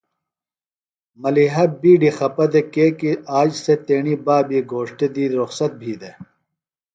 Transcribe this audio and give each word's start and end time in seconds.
ملِیحہ 1.21 1.65
بِیڈیۡ 1.79 2.15
خپہ 2.17 2.45
دےۡ 2.51 2.67
کیکیۡ 2.73 3.17
سےۡ 3.19 3.23
آج 3.39 3.51
تیݨی 3.85 4.15
بابی 4.25 4.59
گھوݜٹہ 4.71 5.07
دی 5.13 5.25
رخصت 5.39 5.71
بھی 5.81 5.93
دےۡ۔ 6.01 6.17